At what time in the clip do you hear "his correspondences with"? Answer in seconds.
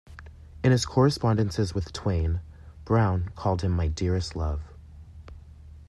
0.71-1.93